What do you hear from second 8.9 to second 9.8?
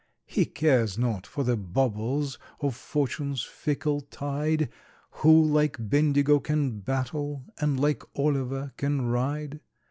ride.